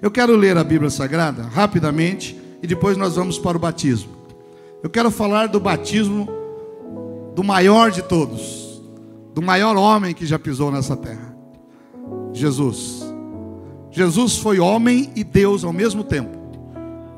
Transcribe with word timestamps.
Eu 0.00 0.10
quero 0.10 0.36
ler 0.36 0.56
a 0.56 0.64
Bíblia 0.64 0.90
Sagrada 0.90 1.42
rapidamente 1.44 2.38
e 2.62 2.66
depois 2.66 2.96
nós 2.96 3.16
vamos 3.16 3.38
para 3.38 3.56
o 3.56 3.60
batismo. 3.60 4.10
Eu 4.82 4.90
quero 4.90 5.10
falar 5.10 5.46
do 5.46 5.58
batismo 5.58 6.28
do 7.34 7.42
maior 7.42 7.90
de 7.90 8.02
todos, 8.02 8.82
do 9.34 9.42
maior 9.42 9.76
homem 9.76 10.14
que 10.14 10.24
já 10.24 10.38
pisou 10.38 10.70
nessa 10.70 10.96
terra, 10.96 11.36
Jesus. 12.32 13.04
Jesus 13.90 14.36
foi 14.38 14.58
homem 14.58 15.10
e 15.16 15.24
Deus 15.24 15.64
ao 15.64 15.72
mesmo 15.72 16.04
tempo. 16.04 16.36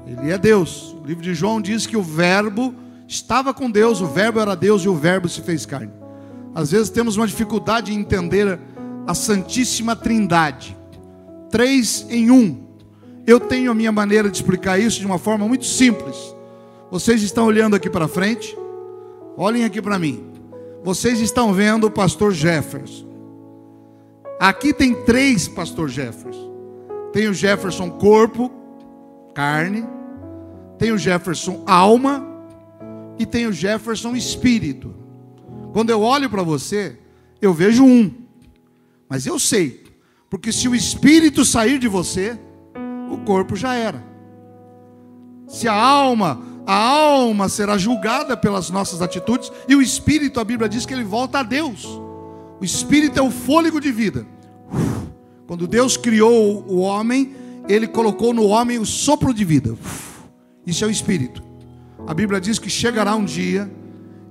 Ele 0.07 0.31
é 0.31 0.39
Deus. 0.39 0.97
O 1.03 1.07
livro 1.07 1.23
de 1.23 1.35
João 1.35 1.61
diz 1.61 1.87
que 1.87 1.97
o 1.97 2.03
Verbo 2.03 2.75
estava 3.07 3.53
com 3.53 3.71
Deus, 3.71 4.01
o 4.01 4.07
Verbo 4.07 4.39
era 4.41 4.55
Deus 4.55 4.83
e 4.83 4.89
o 4.89 4.95
Verbo 4.95 5.29
se 5.29 5.43
fez 5.43 5.67
carne. 5.67 5.93
Às 6.55 6.71
vezes 6.71 6.91
temos 6.91 7.17
uma 7.17 7.27
dificuldade 7.27 7.93
em 7.93 7.99
entender 7.99 8.59
a 9.07 9.15
Santíssima 9.15 9.97
Trindade, 9.97 10.77
três 11.51 12.07
em 12.09 12.31
um. 12.31 12.68
Eu 13.29 13.39
tenho 13.39 13.71
a 13.71 13.75
minha 13.75 13.93
maneira 13.93 14.31
de 14.31 14.39
explicar 14.39 14.79
isso 14.79 15.01
de 15.01 15.05
uma 15.05 15.19
forma 15.19 15.47
muito 15.47 15.67
simples. 15.67 16.17
Vocês 16.91 17.23
estão 17.23 17.45
olhando 17.45 17.77
aqui 17.77 17.91
para 17.91 18.09
frente, 18.09 18.57
olhem 19.37 19.67
aqui 19.67 19.83
para 19.83 19.99
mim. 19.99 20.33
Vocês 20.83 21.21
estão 21.21 21.53
vendo 21.53 21.89
o 21.89 21.91
pastor 21.91 22.33
Jefferson. 22.33 23.07
Aqui 24.41 24.73
tem 24.73 24.95
três 25.05 25.47
pastor 25.47 25.91
Jefferson. 25.91 26.51
Tem 27.13 27.29
o 27.29 27.35
Jefferson 27.35 27.91
corpo, 27.91 28.51
carne, 29.35 29.85
tem 30.79 30.91
o 30.93 30.97
Jefferson 30.97 31.63
alma 31.67 32.27
e 33.19 33.27
tem 33.27 33.47
o 33.47 33.53
Jefferson 33.53 34.17
espírito. 34.17 34.95
Quando 35.75 35.91
eu 35.91 36.01
olho 36.01 36.31
para 36.31 36.43
você, 36.43 36.97
eu 37.43 37.53
vejo 37.53 37.85
um. 37.85 38.11
Mas 39.07 39.27
eu 39.27 39.39
sei, 39.39 39.85
porque 40.31 40.51
se 40.51 40.67
o 40.67 40.75
espírito 40.75 41.45
sair 41.45 41.79
de 41.79 41.89
você, 41.89 42.39
o 43.11 43.19
corpo 43.19 43.57
já 43.57 43.75
era. 43.75 44.03
Se 45.47 45.67
a 45.67 45.75
alma, 45.75 46.41
a 46.67 46.77
alma 46.77 47.49
será 47.49 47.79
julgada 47.79 48.37
pelas 48.37 48.71
nossas 48.71 49.01
atitudes, 49.01 49.51
e 49.67 49.75
o 49.75 49.83
espírito, 49.83 50.39
a 50.41 50.45
Bíblia 50.45 50.69
diz 50.69 50.85
que 50.85 50.93
ele 50.93 51.05
volta 51.05 51.41
a 51.41 51.43
Deus. 51.43 51.87
O 52.61 52.65
espírito 52.65 53.19
é 53.19 53.23
o 53.23 53.31
fôlego 53.31 53.81
de 53.81 53.91
vida. 53.91 54.27
Quando 55.47 55.67
Deus 55.67 55.97
criou 55.97 56.65
o 56.69 56.81
homem, 56.81 57.35
ele 57.69 57.87
colocou 57.87 58.35
no 58.35 58.47
homem 58.47 58.79
o 58.79 58.85
sopro 58.85 59.33
de 59.33 59.45
vida. 59.45 59.75
Isso 60.67 60.85
é 60.85 60.87
o 60.87 60.91
espírito. 60.91 61.43
A 62.07 62.13
Bíblia 62.13 62.41
diz 62.41 62.59
que 62.59 62.69
chegará 62.69 63.15
um 63.15 63.25
dia 63.25 63.71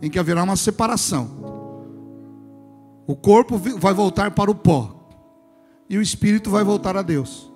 em 0.02 0.10
que 0.10 0.20
haverá 0.20 0.44
uma 0.44 0.56
separação. 0.56 1.48
O 3.08 3.16
corpo 3.16 3.58
vai 3.58 3.94
voltar 3.94 4.32
para 4.32 4.52
o 4.52 4.56
pó 4.56 5.10
e 5.90 5.98
o 5.98 6.02
espírito 6.02 6.50
vai 6.50 6.64
voltar 6.64 6.96
a 6.98 7.02
Deus. 7.02 7.52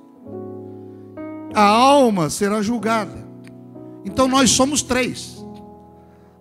A 1.53 1.63
alma 1.63 2.29
será 2.29 2.61
julgada. 2.61 3.25
Então 4.05 4.27
nós 4.27 4.51
somos 4.51 4.81
três. 4.81 5.43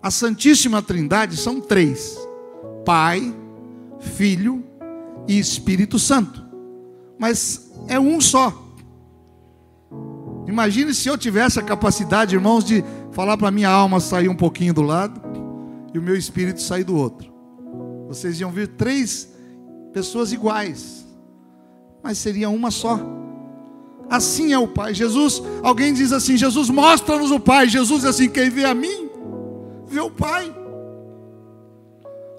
A 0.01 0.09
Santíssima 0.09 0.81
Trindade 0.81 1.37
são 1.37 1.59
três: 1.59 2.17
Pai, 2.85 3.33
Filho 3.99 4.63
e 5.27 5.37
Espírito 5.37 5.99
Santo 5.99 6.51
mas 7.21 7.71
é 7.87 7.99
um 7.99 8.19
só. 8.19 8.51
Imagine 10.47 10.91
se 10.91 11.07
eu 11.07 11.15
tivesse 11.15 11.59
a 11.59 11.61
capacidade, 11.61 12.33
irmãos, 12.33 12.65
de 12.65 12.83
falar 13.11 13.37
para 13.37 13.51
minha 13.51 13.69
alma 13.69 13.99
sair 13.99 14.27
um 14.27 14.35
pouquinho 14.35 14.73
do 14.73 14.81
lado 14.81 15.21
e 15.93 15.99
o 15.99 16.01
meu 16.01 16.15
espírito 16.15 16.59
sair 16.59 16.83
do 16.83 16.97
outro. 16.97 17.31
Vocês 18.07 18.39
iam 18.39 18.51
ver 18.51 18.69
três 18.69 19.31
pessoas 19.93 20.33
iguais, 20.33 21.05
mas 22.03 22.17
seria 22.17 22.49
uma 22.49 22.71
só. 22.71 22.99
Assim 24.11 24.51
é 24.51 24.59
o 24.59 24.67
Pai. 24.67 24.93
Jesus, 24.93 25.41
alguém 25.63 25.93
diz 25.93 26.11
assim: 26.11 26.35
Jesus, 26.35 26.69
mostra-nos 26.69 27.31
o 27.31 27.39
Pai. 27.39 27.69
Jesus 27.69 28.01
diz 28.01 28.09
assim: 28.09 28.27
quem 28.27 28.49
vê 28.49 28.65
a 28.65 28.73
mim, 28.73 29.09
vê 29.87 30.01
o 30.01 30.11
Pai. 30.11 30.53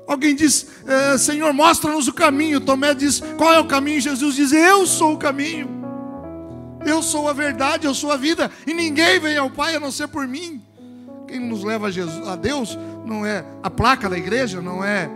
Alguém 0.07 0.35
diz, 0.35 0.67
é, 0.87 1.17
Senhor, 1.17 1.51
mostra-nos 1.55 2.07
o 2.09 2.13
caminho. 2.13 2.61
Tomé 2.61 2.93
diz, 2.93 3.23
qual 3.39 3.55
é 3.55 3.59
o 3.59 3.65
caminho? 3.65 3.99
Jesus 4.01 4.35
diz, 4.35 4.53
eu 4.53 4.87
sou 4.87 5.15
o 5.15 5.17
caminho. 5.17 5.67
Eu 6.85 7.03
sou 7.03 7.27
a 7.27 7.33
verdade, 7.33 7.87
eu 7.87 7.95
sou 7.95 8.13
a 8.13 8.17
vida. 8.19 8.51
E 8.67 8.75
ninguém 8.75 9.19
vem 9.19 9.39
ao 9.39 9.49
Pai 9.49 9.75
a 9.75 9.81
não 9.81 9.91
ser 9.91 10.09
por 10.09 10.29
mim. 10.29 10.61
Quem 11.27 11.41
nos 11.41 11.65
leva 11.65 11.87
a, 11.87 11.91
Jesus, 11.91 12.29
a 12.29 12.37
Deus 12.37 12.79
não 13.07 13.25
é 13.25 13.47
a 13.63 13.71
placa 13.71 14.11
da 14.11 14.19
igreja, 14.19 14.61
não 14.61 14.85
é 14.85 15.09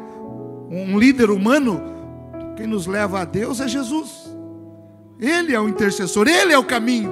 um 0.71 0.99
líder 0.99 1.29
humano. 1.29 1.83
Quem 2.57 2.67
nos 2.67 2.87
leva 2.87 3.21
a 3.21 3.25
Deus 3.27 3.61
é 3.61 3.69
Jesus. 3.69 4.36
Ele 5.19 5.55
é 5.55 5.61
o 5.61 5.69
intercessor, 5.69 6.29
ele 6.29 6.53
é 6.53 6.59
o 6.59 6.65
caminho, 6.65 7.11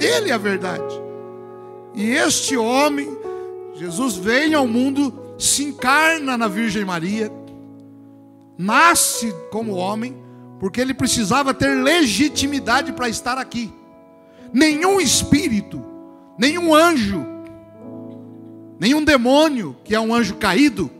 ele 0.00 0.30
é 0.30 0.32
a 0.34 0.38
verdade. 0.38 1.02
E 1.94 2.10
este 2.10 2.56
homem, 2.56 3.16
Jesus 3.74 4.16
veio 4.16 4.58
ao 4.58 4.66
mundo 4.66 5.12
se 5.38 5.64
encarna 5.64 6.36
na 6.36 6.48
Virgem 6.48 6.84
Maria, 6.84 7.30
nasce 8.58 9.34
como 9.50 9.74
homem, 9.74 10.16
porque 10.58 10.80
ele 10.80 10.94
precisava 10.94 11.52
ter 11.52 11.74
legitimidade 11.82 12.92
para 12.92 13.08
estar 13.08 13.38
aqui. 13.38 13.72
Nenhum 14.52 15.00
espírito, 15.00 15.84
nenhum 16.38 16.74
anjo, 16.74 17.24
nenhum 18.78 19.04
demônio, 19.04 19.76
que 19.84 19.94
é 19.94 20.00
um 20.00 20.14
anjo 20.14 20.36
caído, 20.36 20.90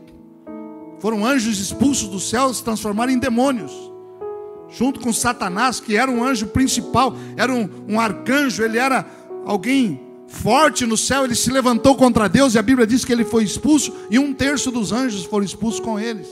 foram 0.99 1.25
anjos 1.25 1.59
expulsos 1.59 2.07
do 2.07 2.19
céu 2.19 2.53
se 2.53 2.63
transformaram 2.63 3.11
em 3.11 3.19
demônios, 3.19 3.71
junto 4.69 4.99
com 4.99 5.13
Satanás, 5.13 5.79
que 5.79 5.95
era 5.95 6.09
um 6.09 6.23
anjo 6.23 6.47
principal, 6.47 7.15
era 7.37 7.51
um, 7.51 7.69
um 7.87 7.99
arcanjo, 7.99 8.63
ele 8.63 8.77
era 8.77 9.05
alguém 9.45 10.01
forte 10.27 10.85
no 10.85 10.97
céu, 10.97 11.23
ele 11.23 11.35
se 11.35 11.49
levantou 11.49 11.95
contra 11.95 12.27
Deus 12.27 12.55
e 12.55 12.59
a 12.59 12.61
Bíblia 12.61 12.85
diz 12.85 13.05
que 13.05 13.13
ele 13.13 13.23
foi 13.23 13.43
expulso 13.43 13.93
e 14.09 14.19
um 14.19 14.33
terço 14.33 14.71
dos 14.71 14.91
anjos 14.91 15.23
foram 15.25 15.45
expulsos 15.45 15.79
com 15.79 15.99
eles. 15.99 16.27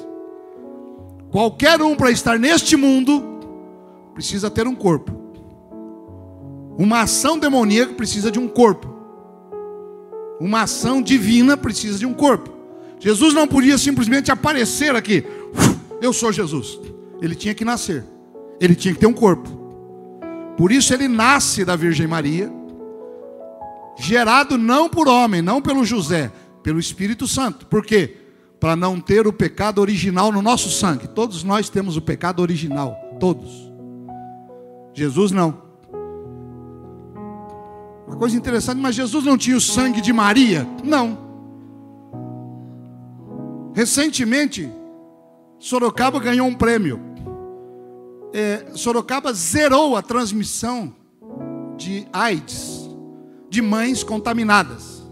Qualquer 1.32 1.82
um 1.82 1.96
para 1.96 2.12
estar 2.12 2.38
neste 2.38 2.76
mundo 2.76 3.24
precisa 4.14 4.50
ter 4.50 4.68
um 4.68 4.76
corpo. 4.76 5.12
Uma 6.78 7.02
ação 7.02 7.38
demoníaca 7.38 7.94
precisa 7.94 8.32
de 8.32 8.40
um 8.40 8.48
corpo. 8.48 8.94
Uma 10.40 10.64
ação 10.64 11.02
divina 11.02 11.56
precisa 11.56 11.98
de 11.98 12.06
um 12.06 12.14
corpo. 12.14 12.52
Jesus 13.00 13.34
não 13.34 13.48
podia 13.48 13.78
simplesmente 13.78 14.32
aparecer 14.32 14.96
aqui. 14.96 15.24
Eu 16.02 16.14
sou 16.14 16.32
Jesus. 16.32 16.80
Ele 17.22 17.36
tinha 17.36 17.54
que 17.54 17.66
nascer. 17.66 18.04
Ele 18.64 18.76
tinha 18.76 18.94
que 18.94 19.00
ter 19.02 19.08
um 19.08 19.14
corpo. 19.14 19.50
Por 20.56 20.72
isso 20.72 20.94
ele 20.94 21.10
nasce 21.10 21.66
da 21.66 21.76
Virgem 21.76 22.08
Maria 22.08 22.50
gerado 23.98 24.58
não 24.58 24.88
por 24.88 25.06
homem, 25.06 25.42
não 25.42 25.62
pelo 25.62 25.84
José, 25.84 26.32
pelo 26.64 26.80
Espírito 26.80 27.28
Santo. 27.28 27.66
Por 27.66 27.86
quê? 27.86 28.16
Para 28.62 28.74
não 28.74 29.02
ter 29.02 29.28
o 29.28 29.34
pecado 29.34 29.82
original 29.82 30.32
no 30.32 30.42
nosso 30.42 30.70
sangue. 30.70 31.10
Todos 31.10 31.44
nós 31.44 31.68
temos 31.68 31.98
o 31.98 32.02
pecado 32.02 32.42
original, 32.42 32.96
todos. 33.20 33.70
Jesus 34.94 35.32
não. 35.32 35.62
Uma 38.08 38.16
coisa 38.16 38.38
interessante, 38.38 38.80
mas 38.80 38.96
Jesus 38.96 39.26
não 39.26 39.38
tinha 39.38 39.58
o 39.58 39.62
sangue 39.62 40.00
de 40.00 40.14
Maria? 40.14 40.66
Não. 40.86 41.18
Recentemente, 43.74 44.72
Sorocaba 45.60 46.18
ganhou 46.18 46.48
um 46.48 46.54
prêmio. 46.54 47.13
É, 48.34 48.66
Sorocaba 48.74 49.32
zerou 49.32 49.96
a 49.96 50.02
transmissão 50.02 50.94
de 51.78 52.08
AIDS 52.12 52.90
de 53.50 53.62
mães 53.62 54.04
contaminadas. 54.04 55.04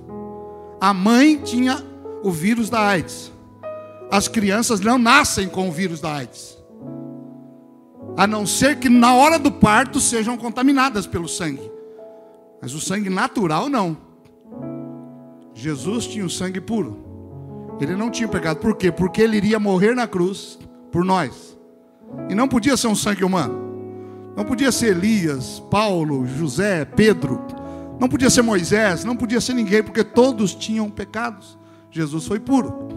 A 0.80 0.94
mãe 0.94 1.38
tinha 1.38 1.86
o 2.24 2.32
vírus 2.32 2.70
da 2.70 2.80
AIDS. 2.80 3.32
As 4.10 4.28
crianças 4.28 4.80
não 4.80 4.98
nascem 4.98 5.48
com 5.48 5.70
o 5.70 5.72
vírus 5.72 6.02
da 6.02 6.16
AIDS. 6.16 6.58
A 8.18 8.26
não 8.26 8.46
ser 8.48 8.80
que 8.80 8.90
na 8.90 9.14
hora 9.14 9.38
do 9.38 9.52
parto 9.52 10.00
sejam 10.00 10.36
contaminadas 10.36 11.06
pelo 11.06 11.28
sangue. 11.28 11.72
Mas 12.62 12.74
o 12.74 12.82
sangue 12.82 13.10
natural 13.10 13.70
não. 13.70 13.96
Jesus 15.54 16.08
tinha 16.08 16.26
o 16.26 16.30
sangue 16.30 16.60
puro. 16.60 17.78
Ele 17.80 17.96
não 17.96 18.10
tinha 18.10 18.28
pecado. 18.28 18.58
Por 18.58 18.76
quê? 18.76 18.92
Porque 18.92 19.22
ele 19.22 19.38
iria 19.38 19.60
morrer 19.60 19.96
na 19.96 20.08
cruz 20.08 20.58
por 20.92 21.06
nós. 21.06 21.58
E 22.30 22.36
não 22.36 22.48
podia 22.48 22.78
ser 22.78 22.88
um 22.88 22.96
sangue 22.96 23.24
humano. 23.24 23.62
Não 24.36 24.46
podia 24.46 24.72
ser 24.72 24.98
Elias, 24.98 25.62
Paulo, 25.70 26.26
José, 26.26 26.86
Pedro. 26.86 27.42
Não 28.00 28.08
podia 28.08 28.30
ser 28.30 28.42
Moisés, 28.42 29.04
não 29.04 29.16
podia 29.16 29.42
ser 29.42 29.54
ninguém, 29.54 29.84
porque 29.84 30.04
todos 30.04 30.56
tinham 30.56 30.90
pecados. 30.90 31.58
Jesus 31.92 32.26
foi 32.26 32.40
puro. 32.40 32.88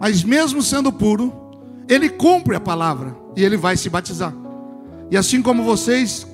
Mas 0.00 0.22
mesmo 0.22 0.62
sendo 0.62 0.92
puro, 0.92 1.32
ele 1.88 2.08
cumpre 2.08 2.54
a 2.54 2.60
palavra 2.60 3.16
e 3.36 3.44
ele 3.44 3.56
vai 3.56 3.76
se 3.76 3.90
batizar. 3.90 4.32
E 5.10 5.16
assim 5.16 5.42
como 5.42 5.64
vocês, 5.64 6.26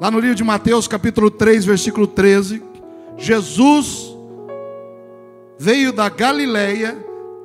lá 0.00 0.10
no 0.10 0.20
livro 0.20 0.34
de 0.34 0.44
Mateus, 0.44 0.86
capítulo 0.86 1.30
3, 1.30 1.64
versículo 1.64 2.06
13, 2.06 2.62
Jesus 3.16 4.14
veio 5.58 5.92
da 5.92 6.08
Galileia 6.08 6.96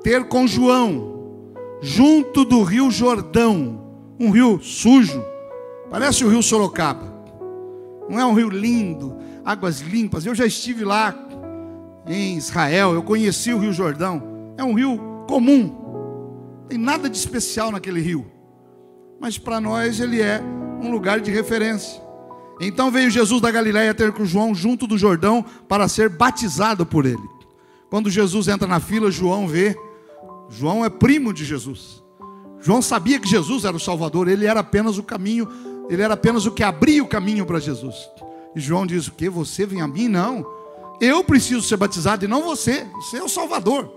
ter 0.04 0.26
com 0.26 0.48
João, 0.48 1.54
junto 1.82 2.44
do 2.44 2.64
rio 2.64 2.90
Jordão, 2.92 3.89
um 4.20 4.32
rio 4.32 4.60
sujo, 4.62 5.24
parece 5.90 6.26
o 6.26 6.30
rio 6.30 6.44
Sorocaba. 6.44 7.08
Não 8.10 8.20
é 8.20 8.26
um 8.26 8.34
rio 8.34 8.50
lindo, 8.50 9.16
águas 9.46 9.80
limpas. 9.80 10.26
Eu 10.26 10.36
já 10.36 10.46
estive 10.46 10.84
lá 10.84 11.16
em 12.08 12.38
Israel, 12.38 12.94
eu 12.94 13.04
conheci 13.04 13.54
o 13.54 13.60
Rio 13.60 13.72
Jordão. 13.72 14.54
É 14.58 14.64
um 14.64 14.74
rio 14.74 15.00
comum. 15.28 16.66
Tem 16.68 16.78
nada 16.78 17.10
de 17.10 17.18
especial 17.18 17.72
naquele 17.72 18.02
rio. 18.02 18.26
Mas 19.20 19.38
para 19.38 19.62
nós 19.62 20.00
ele 20.00 20.22
é 20.22 20.42
um 20.82 20.92
lugar 20.92 21.20
de 21.20 21.30
referência. 21.30 22.02
Então 22.60 22.92
veio 22.92 23.10
Jesus 23.10 23.42
da 23.42 23.52
Galiléia 23.52 23.94
ter 23.94 24.12
com 24.12 24.26
João 24.26 24.54
junto 24.54 24.86
do 24.86 24.98
Jordão 24.98 25.46
para 25.68 25.88
ser 25.88 26.10
batizado 26.10 26.86
por 26.86 27.06
ele. 27.06 27.30
Quando 27.90 28.10
Jesus 28.10 28.48
entra 28.48 28.68
na 28.68 28.80
fila, 28.80 29.10
João 29.10 29.48
vê. 29.48 29.78
João 30.50 30.84
é 30.84 30.90
primo 30.90 31.34
de 31.34 31.46
Jesus. 31.46 32.04
João 32.62 32.82
sabia 32.82 33.20
que 33.20 33.28
Jesus 33.28 33.64
era 33.64 33.76
o 33.76 33.80
Salvador, 33.80 34.28
ele 34.28 34.46
era 34.46 34.60
apenas 34.60 34.98
o 34.98 35.04
caminho, 35.04 35.48
ele 35.90 36.02
era 36.02 36.14
apenas 36.14 36.46
o 36.46 36.52
que 36.52 36.64
abria 36.64 37.04
o 37.04 37.08
caminho 37.08 37.46
para 37.46 37.60
Jesus. 37.60 38.10
E 38.56 38.60
João 38.60 38.86
diz: 38.86 39.08
O 39.08 39.14
que? 39.14 39.30
Você 39.30 39.66
vem 39.66 39.82
a 39.82 39.88
mim? 39.88 40.08
Não. 40.08 40.46
Eu 41.00 41.24
preciso 41.24 41.62
ser 41.62 41.78
batizado 41.78 42.26
e 42.26 42.28
não 42.28 42.44
você. 42.44 42.86
Você 42.96 43.18
é 43.18 43.24
o 43.24 43.30
Salvador. 43.30 43.96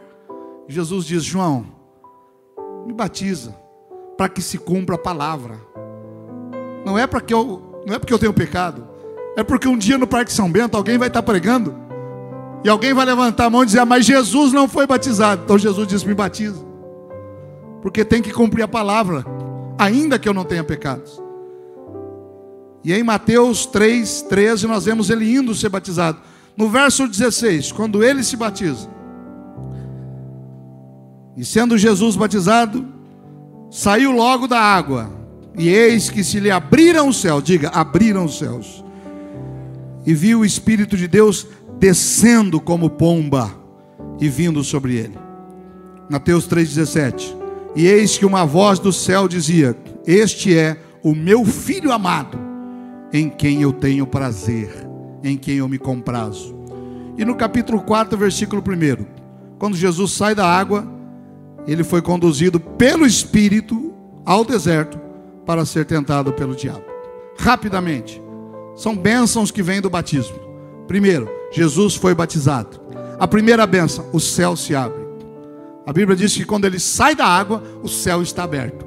Jesus 0.68 1.04
diz: 1.04 1.24
João, 1.24 1.66
me 2.86 2.92
batiza 2.92 3.56
para 4.16 4.28
que 4.28 4.40
se 4.40 4.58
cumpra 4.58 4.94
a 4.94 4.98
palavra. 4.98 5.60
Não 6.84 6.98
é 6.98 7.06
para 7.06 7.20
que 7.20 7.34
eu, 7.34 7.82
não 7.86 7.94
é 7.94 7.98
porque 7.98 8.12
eu 8.12 8.18
tenho 8.18 8.32
pecado. 8.32 8.86
É 9.36 9.42
porque 9.42 9.66
um 9.66 9.78
dia 9.78 9.98
no 9.98 10.06
Parque 10.06 10.32
São 10.32 10.50
Bento 10.50 10.76
alguém 10.76 10.98
vai 10.98 11.08
estar 11.08 11.22
pregando 11.22 11.74
e 12.62 12.68
alguém 12.68 12.92
vai 12.92 13.04
levantar 13.04 13.46
a 13.46 13.50
mão 13.50 13.62
e 13.62 13.66
dizer: 13.66 13.80
ah, 13.80 13.86
"Mas 13.86 14.04
Jesus 14.04 14.52
não 14.52 14.68
foi 14.68 14.86
batizado". 14.86 15.42
Então 15.44 15.58
Jesus 15.58 15.88
diz: 15.88 16.04
"Me 16.04 16.14
batiza". 16.14 16.71
Porque 17.82 18.04
tem 18.04 18.22
que 18.22 18.32
cumprir 18.32 18.62
a 18.62 18.68
palavra, 18.68 19.24
ainda 19.76 20.18
que 20.18 20.28
eu 20.28 20.32
não 20.32 20.44
tenha 20.44 20.64
pecados. 20.64 21.20
E 22.84 22.92
em 22.92 23.02
Mateus 23.02 23.66
3, 23.66 24.22
13, 24.22 24.66
nós 24.66 24.84
vemos 24.84 25.10
ele 25.10 25.30
indo 25.34 25.54
ser 25.54 25.68
batizado. 25.68 26.18
No 26.56 26.68
verso 26.68 27.06
16, 27.06 27.72
quando 27.72 28.02
ele 28.02 28.22
se 28.22 28.36
batiza, 28.36 28.88
e 31.36 31.44
sendo 31.44 31.78
Jesus 31.78 32.14
batizado, 32.14 32.86
saiu 33.70 34.12
logo 34.12 34.46
da 34.46 34.60
água, 34.60 35.10
e 35.56 35.68
eis 35.68 36.10
que 36.10 36.22
se 36.22 36.38
lhe 36.38 36.50
abriram 36.50 37.08
os 37.08 37.20
céus, 37.20 37.42
diga, 37.42 37.70
abriram 37.70 38.24
os 38.24 38.38
céus, 38.38 38.84
e 40.04 40.12
viu 40.12 40.40
o 40.40 40.44
Espírito 40.44 40.96
de 40.96 41.08
Deus 41.08 41.46
descendo 41.78 42.60
como 42.60 42.90
pomba 42.90 43.50
e 44.20 44.28
vindo 44.28 44.62
sobre 44.62 44.96
ele. 44.96 45.18
Mateus 46.10 46.46
3,17. 46.46 47.41
E 47.74 47.86
eis 47.86 48.18
que 48.18 48.26
uma 48.26 48.44
voz 48.44 48.78
do 48.78 48.92
céu 48.92 49.26
dizia: 49.26 49.76
Este 50.06 50.56
é 50.56 50.76
o 51.02 51.14
meu 51.14 51.44
filho 51.44 51.92
amado, 51.92 52.38
em 53.12 53.28
quem 53.28 53.62
eu 53.62 53.72
tenho 53.72 54.06
prazer, 54.06 54.86
em 55.22 55.36
quem 55.36 55.56
eu 55.56 55.68
me 55.68 55.78
comprazo. 55.78 56.54
E 57.16 57.24
no 57.24 57.34
capítulo 57.34 57.80
4, 57.82 58.16
versículo 58.16 58.62
1, 58.62 59.04
quando 59.58 59.76
Jesus 59.76 60.12
sai 60.12 60.34
da 60.34 60.46
água, 60.46 60.86
ele 61.66 61.84
foi 61.84 62.02
conduzido 62.02 62.58
pelo 62.58 63.06
Espírito 63.06 63.92
ao 64.24 64.44
deserto 64.44 64.98
para 65.46 65.64
ser 65.64 65.84
tentado 65.84 66.32
pelo 66.32 66.54
diabo. 66.54 66.84
Rapidamente, 67.38 68.20
são 68.76 68.96
bênçãos 68.96 69.50
que 69.50 69.62
vêm 69.62 69.80
do 69.80 69.90
batismo. 69.90 70.36
Primeiro, 70.86 71.28
Jesus 71.50 71.94
foi 71.94 72.14
batizado. 72.14 72.80
A 73.18 73.28
primeira 73.28 73.66
bênção, 73.66 74.06
o 74.12 74.20
céu 74.20 74.56
se 74.56 74.74
abre. 74.74 75.01
A 75.86 75.92
Bíblia 75.92 76.16
diz 76.16 76.34
que 76.34 76.44
quando 76.44 76.64
ele 76.64 76.78
sai 76.78 77.14
da 77.14 77.26
água, 77.26 77.62
o 77.82 77.88
céu 77.88 78.22
está 78.22 78.44
aberto. 78.44 78.86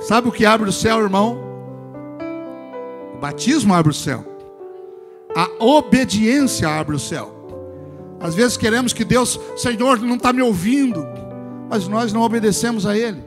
Sabe 0.00 0.28
o 0.28 0.32
que 0.32 0.46
abre 0.46 0.68
o 0.68 0.72
céu, 0.72 1.00
irmão? 1.00 1.38
O 3.14 3.18
batismo 3.18 3.74
abre 3.74 3.90
o 3.90 3.94
céu. 3.94 4.24
A 5.34 5.48
obediência 5.64 6.68
abre 6.68 6.96
o 6.96 6.98
céu. 6.98 7.32
Às 8.20 8.34
vezes 8.34 8.56
queremos 8.56 8.92
que 8.92 9.04
Deus, 9.04 9.38
Senhor, 9.56 9.98
não 10.00 10.16
está 10.16 10.32
me 10.32 10.42
ouvindo 10.42 11.06
mas 11.72 11.88
nós 11.88 12.12
não 12.12 12.20
obedecemos 12.20 12.84
a 12.84 12.94
Ele. 12.94 13.24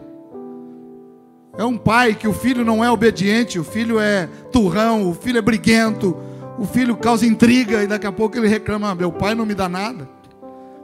É 1.58 1.66
um 1.66 1.80
pai 1.80 2.14
que 2.14 2.28
o 2.28 2.34
filho 2.34 2.64
não 2.64 2.86
é 2.86 2.92
obediente, 2.92 3.58
o 3.58 3.64
filho 3.64 4.00
é 4.00 4.30
turrão, 4.52 5.10
o 5.10 5.16
filho 5.16 5.40
é 5.40 5.42
briguento, 5.42 6.16
o 6.60 6.64
filho 6.64 6.96
causa 6.96 7.26
intriga 7.26 7.82
e 7.82 7.88
daqui 7.88 8.06
a 8.06 8.12
pouco 8.12 8.38
ele 8.38 8.48
reclama: 8.48 8.94
meu 8.94 9.12
pai 9.12 9.34
não 9.34 9.48
me 9.48 9.56
dá 9.56 9.68
nada, 9.68 10.08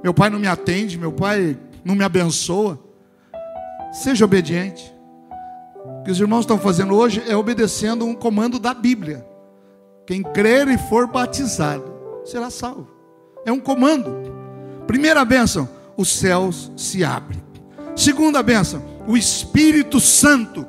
meu 0.03 0.13
pai 0.13 0.29
não 0.29 0.39
me 0.39 0.47
atende, 0.47 0.97
meu 0.97 1.11
pai 1.11 1.57
não 1.83 1.95
me 1.95 2.03
abençoa. 2.03 2.79
Seja 3.91 4.25
obediente. 4.25 4.93
O 5.99 6.03
que 6.03 6.11
os 6.11 6.19
irmãos 6.19 6.41
estão 6.41 6.57
fazendo 6.57 6.95
hoje 6.95 7.23
é 7.27 7.35
obedecendo 7.35 8.05
um 8.05 8.15
comando 8.15 8.59
da 8.59 8.73
Bíblia. 8.73 9.25
Quem 10.05 10.23
crer 10.23 10.67
e 10.67 10.77
for 10.77 11.07
batizado 11.07 11.91
será 12.25 12.49
salvo. 12.49 12.87
É 13.45 13.51
um 13.51 13.59
comando. 13.59 14.13
Primeira 14.87 15.23
bênção: 15.23 15.67
os 15.95 16.11
céus 16.11 16.71
se 16.75 17.03
abrem. 17.03 17.41
Segunda 17.95 18.41
bênção, 18.41 18.81
o 19.07 19.17
Espírito 19.17 19.99
Santo 19.99 20.65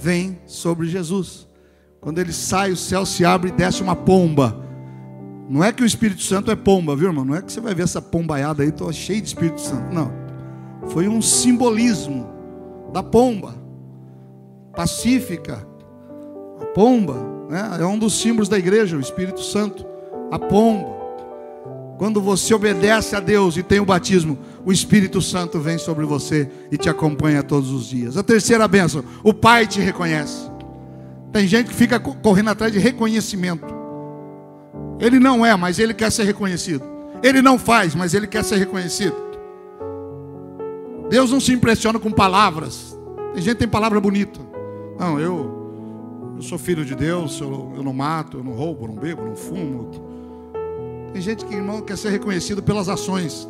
vem 0.00 0.38
sobre 0.46 0.86
Jesus. 0.86 1.48
Quando 2.00 2.18
ele 2.18 2.32
sai, 2.32 2.70
o 2.70 2.76
céu 2.76 3.06
se 3.06 3.24
abre 3.24 3.50
e 3.50 3.52
desce 3.52 3.82
uma 3.82 3.96
pomba. 3.96 4.62
Não 5.48 5.62
é 5.62 5.72
que 5.72 5.82
o 5.82 5.86
Espírito 5.86 6.22
Santo 6.22 6.50
é 6.50 6.56
pomba, 6.56 6.96
viu, 6.96 7.08
irmão? 7.08 7.24
Não 7.24 7.34
é 7.34 7.42
que 7.42 7.52
você 7.52 7.60
vai 7.60 7.74
ver 7.74 7.82
essa 7.82 8.00
pombaiada 8.00 8.62
aí, 8.62 8.70
estou 8.70 8.92
cheio 8.92 9.20
de 9.20 9.28
Espírito 9.28 9.60
Santo. 9.60 9.92
Não. 9.92 10.10
Foi 10.88 11.08
um 11.08 11.20
simbolismo 11.20 12.28
da 12.92 13.02
pomba. 13.02 13.54
Pacífica. 14.74 15.66
A 16.60 16.66
pomba 16.66 17.16
né? 17.50 17.78
é 17.80 17.84
um 17.84 17.98
dos 17.98 18.18
símbolos 18.20 18.48
da 18.48 18.58
igreja, 18.58 18.96
o 18.96 19.00
Espírito 19.00 19.42
Santo. 19.42 19.84
A 20.30 20.38
pomba. 20.38 20.94
Quando 21.98 22.20
você 22.20 22.52
obedece 22.52 23.14
a 23.14 23.20
Deus 23.20 23.56
e 23.56 23.62
tem 23.62 23.78
o 23.78 23.84
batismo, 23.84 24.38
o 24.64 24.72
Espírito 24.72 25.22
Santo 25.22 25.60
vem 25.60 25.78
sobre 25.78 26.04
você 26.04 26.50
e 26.72 26.76
te 26.76 26.88
acompanha 26.88 27.42
todos 27.42 27.70
os 27.70 27.86
dias. 27.86 28.16
A 28.16 28.22
terceira 28.22 28.66
bênção, 28.66 29.04
o 29.22 29.32
Pai 29.32 29.66
te 29.66 29.80
reconhece. 29.80 30.50
Tem 31.32 31.46
gente 31.46 31.68
que 31.68 31.74
fica 31.74 32.00
correndo 32.00 32.50
atrás 32.50 32.72
de 32.72 32.78
reconhecimento. 32.78 33.73
Ele 34.98 35.18
não 35.18 35.44
é, 35.44 35.56
mas 35.56 35.78
ele 35.78 35.94
quer 35.94 36.10
ser 36.10 36.24
reconhecido. 36.24 36.84
Ele 37.22 37.40
não 37.40 37.58
faz, 37.58 37.94
mas 37.94 38.14
ele 38.14 38.26
quer 38.26 38.44
ser 38.44 38.56
reconhecido. 38.56 39.16
Deus 41.08 41.30
não 41.30 41.40
se 41.40 41.52
impressiona 41.52 41.98
com 41.98 42.10
palavras. 42.10 42.98
Tem 43.32 43.42
gente 43.42 43.54
que 43.54 43.60
tem 43.60 43.68
palavra 43.68 44.00
bonita. 44.00 44.40
Não, 44.98 45.18
eu, 45.18 46.34
eu 46.36 46.42
sou 46.42 46.58
filho 46.58 46.84
de 46.84 46.94
Deus, 46.94 47.40
eu, 47.40 47.72
eu 47.76 47.82
não 47.82 47.92
mato, 47.92 48.38
eu 48.38 48.44
não 48.44 48.52
roubo, 48.52 48.86
não 48.86 48.94
bebo, 48.94 49.24
não 49.24 49.36
fumo. 49.36 49.90
Tem 51.12 51.20
gente 51.22 51.44
que, 51.44 51.54
irmão, 51.54 51.80
quer 51.80 51.96
ser 51.96 52.10
reconhecido 52.10 52.62
pelas 52.62 52.88
ações. 52.88 53.48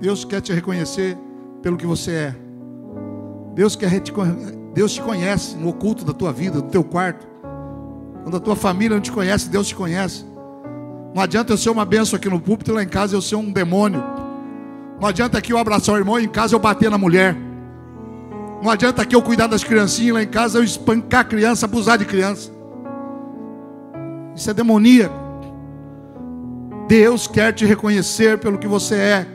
Deus 0.00 0.24
quer 0.24 0.40
te 0.40 0.52
reconhecer 0.52 1.16
pelo 1.62 1.76
que 1.76 1.86
você 1.86 2.12
é. 2.12 2.36
Deus 3.54 3.76
quer 3.76 4.00
te, 4.00 4.12
Deus 4.72 4.92
te 4.92 5.02
conhece 5.02 5.56
no 5.56 5.68
oculto 5.68 6.04
da 6.04 6.12
tua 6.12 6.32
vida, 6.32 6.60
do 6.60 6.68
teu 6.68 6.82
quarto. 6.82 7.29
Quando 8.22 8.36
a 8.36 8.40
tua 8.40 8.56
família 8.56 8.94
não 8.94 9.02
te 9.02 9.12
conhece, 9.12 9.48
Deus 9.48 9.68
te 9.68 9.74
conhece. 9.74 10.24
Não 11.14 11.22
adianta 11.22 11.52
eu 11.52 11.56
ser 11.56 11.70
uma 11.70 11.84
benção 11.84 12.16
aqui 12.16 12.28
no 12.28 12.40
púlpito 12.40 12.70
e 12.70 12.74
lá 12.74 12.82
em 12.82 12.88
casa 12.88 13.16
eu 13.16 13.22
ser 13.22 13.36
um 13.36 13.50
demônio. 13.50 14.02
Não 15.00 15.08
adianta 15.08 15.38
aqui 15.38 15.52
eu 15.52 15.58
abraçar 15.58 15.94
o 15.94 15.98
irmão 15.98 16.20
e 16.20 16.24
em 16.24 16.28
casa 16.28 16.54
eu 16.54 16.58
bater 16.58 16.90
na 16.90 16.98
mulher. 16.98 17.36
Não 18.62 18.70
adianta 18.70 19.02
aqui 19.02 19.16
eu 19.16 19.22
cuidar 19.22 19.46
das 19.46 19.64
criancinhas 19.64 20.14
lá 20.14 20.22
em 20.22 20.28
casa 20.28 20.58
eu 20.58 20.64
espancar 20.64 21.22
a 21.22 21.24
criança, 21.24 21.66
abusar 21.66 21.96
de 21.96 22.04
criança. 22.04 22.50
Isso 24.36 24.50
é 24.50 24.54
demoníaco. 24.54 25.14
Deus 26.86 27.26
quer 27.26 27.52
te 27.52 27.64
reconhecer 27.64 28.38
pelo 28.38 28.58
que 28.58 28.68
você 28.68 28.94
é. 28.94 29.26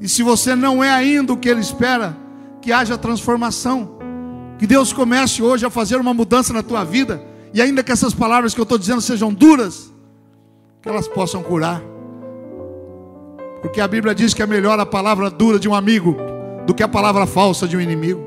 E 0.00 0.08
se 0.08 0.22
você 0.22 0.54
não 0.56 0.82
é 0.82 0.90
ainda 0.90 1.32
o 1.32 1.36
que 1.36 1.48
Ele 1.48 1.60
espera, 1.60 2.16
que 2.60 2.72
haja 2.72 2.98
transformação. 2.98 3.98
Que 4.58 4.66
Deus 4.66 4.92
comece 4.92 5.42
hoje 5.42 5.64
a 5.64 5.70
fazer 5.70 5.96
uma 5.96 6.12
mudança 6.12 6.52
na 6.52 6.62
tua 6.62 6.84
vida. 6.84 7.22
E 7.54 7.60
ainda 7.60 7.82
que 7.82 7.92
essas 7.92 8.14
palavras 8.14 8.54
que 8.54 8.60
eu 8.60 8.64
estou 8.64 8.78
dizendo 8.78 9.00
sejam 9.00 9.32
duras, 9.32 9.92
que 10.80 10.88
elas 10.88 11.06
possam 11.06 11.42
curar. 11.42 11.82
Porque 13.60 13.80
a 13.80 13.86
Bíblia 13.86 14.14
diz 14.14 14.34
que 14.34 14.42
é 14.42 14.46
melhor 14.46 14.78
a 14.80 14.86
palavra 14.86 15.30
dura 15.30 15.58
de 15.58 15.68
um 15.68 15.74
amigo 15.74 16.16
do 16.66 16.74
que 16.74 16.82
a 16.82 16.88
palavra 16.88 17.26
falsa 17.26 17.68
de 17.68 17.76
um 17.76 17.80
inimigo. 17.80 18.20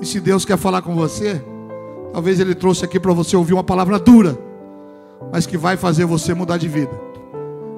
E 0.00 0.06
se 0.06 0.20
Deus 0.20 0.44
quer 0.44 0.58
falar 0.58 0.82
com 0.82 0.94
você, 0.94 1.42
talvez 2.12 2.38
Ele 2.38 2.54
trouxe 2.54 2.84
aqui 2.84 3.00
para 3.00 3.12
você 3.12 3.36
ouvir 3.36 3.54
uma 3.54 3.64
palavra 3.64 3.98
dura, 3.98 4.38
mas 5.32 5.46
que 5.46 5.56
vai 5.56 5.76
fazer 5.76 6.04
você 6.04 6.34
mudar 6.34 6.58
de 6.58 6.68
vida. 6.68 6.92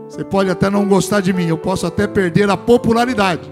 Você 0.09 0.25
pode 0.25 0.51
até 0.51 0.71
não 0.71 0.87
gostar 0.87 1.21
de 1.21 1.33
mim, 1.33 1.47
eu 1.47 1.59
posso 1.59 1.87
até 1.87 2.07
perder 2.07 2.49
a 2.51 2.57
popularidade, 2.57 3.51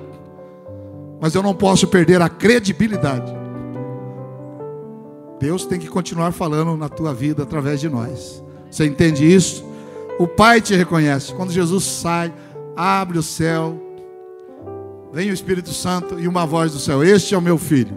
mas 1.21 1.35
eu 1.35 1.43
não 1.43 1.55
posso 1.55 1.87
perder 1.87 2.21
a 2.21 2.29
credibilidade. 2.29 3.36
Deus 5.41 5.67
tem 5.67 5.79
que 5.79 5.89
continuar 5.89 6.33
falando 6.33 6.77
na 6.77 6.89
tua 6.89 7.13
vida 7.13 7.43
através 7.43 7.81
de 7.81 7.89
nós. 7.89 8.43
Você 8.71 8.87
entende 8.87 9.25
isso? 9.25 9.65
O 10.19 10.27
Pai 10.27 10.61
te 10.61 10.75
reconhece. 10.75 11.35
Quando 11.35 11.53
Jesus 11.53 11.85
sai, 11.85 12.33
abre 12.75 13.19
o 13.19 13.23
céu, 13.23 13.81
vem 15.13 15.31
o 15.31 15.35
Espírito 15.35 15.73
Santo 15.73 16.19
e 16.19 16.27
uma 16.27 16.47
voz 16.47 16.73
do 16.73 16.79
céu: 16.79 17.05
Este 17.05 17.35
é 17.35 17.39
o 17.39 17.43
meu 17.43 17.59
filho. 17.59 17.97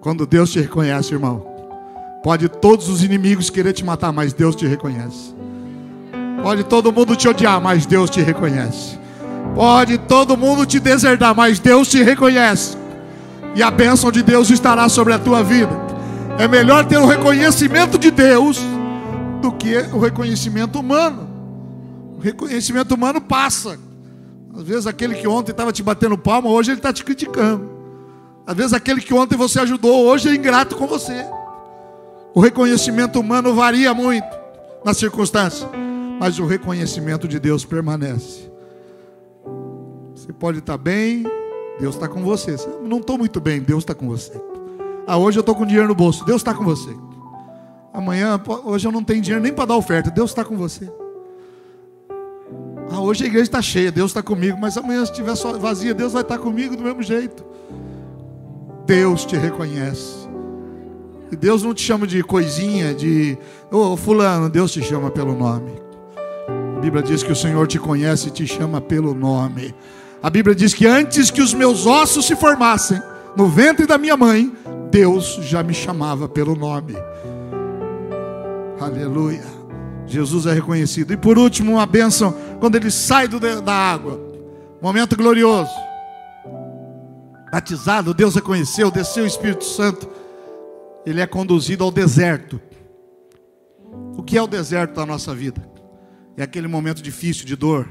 Quando 0.00 0.26
Deus 0.26 0.50
te 0.52 0.60
reconhece, 0.60 1.12
irmão, 1.12 1.56
Pode 2.26 2.48
todos 2.48 2.88
os 2.88 3.04
inimigos 3.04 3.50
querer 3.50 3.72
te 3.72 3.84
matar, 3.84 4.12
mas 4.12 4.32
Deus 4.32 4.56
te 4.56 4.66
reconhece. 4.66 5.32
Pode 6.42 6.64
todo 6.64 6.90
mundo 6.90 7.14
te 7.14 7.28
odiar, 7.28 7.60
mas 7.60 7.86
Deus 7.86 8.10
te 8.10 8.20
reconhece. 8.20 8.98
Pode 9.54 9.96
todo 9.96 10.36
mundo 10.36 10.66
te 10.66 10.80
deserdar, 10.80 11.36
mas 11.36 11.60
Deus 11.60 11.86
te 11.86 12.02
reconhece. 12.02 12.76
E 13.54 13.62
a 13.62 13.70
bênção 13.70 14.10
de 14.10 14.24
Deus 14.24 14.50
estará 14.50 14.88
sobre 14.88 15.12
a 15.12 15.20
tua 15.20 15.44
vida. 15.44 15.85
É 16.38 16.46
melhor 16.46 16.84
ter 16.86 16.98
o 16.98 17.06
reconhecimento 17.06 17.98
de 17.98 18.10
Deus 18.10 18.60
do 19.40 19.52
que 19.52 19.76
o 19.92 19.98
reconhecimento 19.98 20.78
humano. 20.78 21.28
O 22.16 22.20
reconhecimento 22.20 22.94
humano 22.94 23.20
passa. 23.20 23.78
Às 24.54 24.62
vezes 24.62 24.86
aquele 24.86 25.14
que 25.14 25.26
ontem 25.26 25.52
estava 25.52 25.72
te 25.72 25.82
batendo 25.82 26.16
palma, 26.16 26.48
hoje 26.48 26.70
ele 26.70 26.78
está 26.78 26.92
te 26.92 27.04
criticando. 27.04 27.70
Às 28.46 28.54
vezes 28.54 28.72
aquele 28.74 29.00
que 29.00 29.14
ontem 29.14 29.36
você 29.36 29.60
ajudou, 29.60 30.06
hoje 30.06 30.28
é 30.28 30.34
ingrato 30.34 30.76
com 30.76 30.86
você. 30.86 31.26
O 32.34 32.40
reconhecimento 32.40 33.18
humano 33.18 33.54
varia 33.54 33.94
muito 33.94 34.28
na 34.84 34.92
circunstância, 34.92 35.66
mas 36.20 36.38
o 36.38 36.46
reconhecimento 36.46 37.26
de 37.26 37.40
Deus 37.40 37.64
permanece. 37.64 38.50
Você 40.14 40.32
pode 40.32 40.58
estar 40.58 40.76
bem, 40.76 41.24
Deus 41.80 41.94
está 41.94 42.06
com 42.06 42.22
você. 42.22 42.56
Não 42.82 42.98
estou 42.98 43.16
muito 43.16 43.40
bem, 43.40 43.60
Deus 43.60 43.82
está 43.82 43.94
com 43.94 44.06
você. 44.06 44.32
Ah, 45.06 45.16
hoje 45.16 45.38
eu 45.38 45.40
estou 45.40 45.54
com 45.54 45.64
dinheiro 45.64 45.86
no 45.86 45.94
bolso, 45.94 46.24
Deus 46.24 46.40
está 46.40 46.52
com 46.52 46.64
você. 46.64 46.90
Amanhã, 47.94 48.40
hoje 48.64 48.86
eu 48.86 48.92
não 48.92 49.04
tenho 49.04 49.22
dinheiro 49.22 49.42
nem 49.42 49.52
para 49.52 49.66
dar 49.66 49.76
oferta, 49.76 50.10
Deus 50.10 50.30
está 50.30 50.44
com 50.44 50.56
você. 50.56 50.90
Ah, 52.90 53.00
hoje 53.00 53.24
a 53.24 53.26
igreja 53.26 53.44
está 53.44 53.62
cheia, 53.62 53.92
Deus 53.92 54.10
está 54.10 54.22
comigo, 54.22 54.58
mas 54.60 54.76
amanhã 54.76 55.04
se 55.04 55.12
estiver 55.12 55.34
vazia, 55.58 55.94
Deus 55.94 56.12
vai 56.12 56.22
estar 56.22 56.38
comigo 56.38 56.76
do 56.76 56.82
mesmo 56.82 57.02
jeito. 57.02 57.44
Deus 58.84 59.24
te 59.24 59.36
reconhece. 59.36 60.26
E 61.30 61.36
Deus 61.36 61.62
não 61.62 61.74
te 61.74 61.82
chama 61.82 62.06
de 62.06 62.22
coisinha, 62.22 62.94
de 62.94 63.36
ô 63.70 63.92
oh, 63.92 63.96
fulano, 63.96 64.48
Deus 64.48 64.72
te 64.72 64.82
chama 64.82 65.10
pelo 65.10 65.36
nome. 65.36 65.72
A 66.76 66.80
Bíblia 66.80 67.02
diz 67.02 67.22
que 67.22 67.32
o 67.32 67.36
Senhor 67.36 67.66
te 67.66 67.78
conhece 67.78 68.28
e 68.28 68.30
te 68.30 68.46
chama 68.46 68.80
pelo 68.80 69.14
nome. 69.14 69.74
A 70.22 70.30
Bíblia 70.30 70.54
diz 70.54 70.74
que 70.74 70.86
antes 70.86 71.30
que 71.30 71.40
os 71.40 71.52
meus 71.52 71.86
ossos 71.86 72.26
se 72.26 72.36
formassem 72.36 73.00
no 73.36 73.48
ventre 73.48 73.86
da 73.86 73.98
minha 73.98 74.16
mãe, 74.16 74.52
Deus 74.90 75.38
já 75.42 75.62
me 75.62 75.74
chamava 75.74 76.28
pelo 76.28 76.54
nome. 76.54 76.94
Aleluia. 78.80 79.44
Jesus 80.06 80.46
é 80.46 80.52
reconhecido. 80.52 81.12
E 81.12 81.16
por 81.16 81.38
último, 81.38 81.72
uma 81.72 81.86
bênção 81.86 82.34
quando 82.60 82.76
ele 82.76 82.90
sai 82.90 83.26
do, 83.26 83.40
da 83.40 83.72
água. 83.72 84.20
Momento 84.80 85.16
glorioso. 85.16 85.72
Batizado, 87.50 88.12
Deus 88.12 88.34
reconheceu, 88.34 88.90
desceu 88.90 89.24
o 89.24 89.26
Espírito 89.26 89.64
Santo. 89.64 90.08
Ele 91.04 91.20
é 91.20 91.26
conduzido 91.26 91.84
ao 91.84 91.90
deserto. 91.90 92.60
O 94.16 94.22
que 94.22 94.36
é 94.36 94.42
o 94.42 94.46
deserto 94.46 94.94
da 94.94 95.06
nossa 95.06 95.34
vida? 95.34 95.66
É 96.36 96.42
aquele 96.42 96.68
momento 96.68 97.02
difícil 97.02 97.46
de 97.46 97.56
dor. 97.56 97.88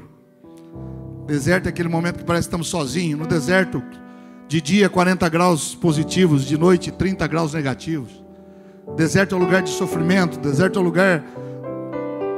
Deserto 1.26 1.66
é 1.66 1.68
aquele 1.70 1.88
momento 1.88 2.18
que 2.18 2.24
parece 2.24 2.46
que 2.46 2.50
estamos 2.50 2.68
sozinhos. 2.68 3.18
No 3.18 3.26
deserto, 3.26 3.82
de 4.48 4.60
dia 4.60 4.88
40 4.88 5.28
graus 5.28 5.74
positivos, 5.74 6.44
de 6.44 6.56
noite 6.56 6.90
30 6.90 7.26
graus 7.26 7.52
negativos. 7.52 8.24
Deserto 8.94 9.34
é 9.34 9.38
um 9.38 9.40
lugar 9.40 9.62
de 9.62 9.70
sofrimento, 9.70 10.38
deserto 10.38 10.78
é 10.78 10.82
um 10.82 10.84
lugar 10.84 11.24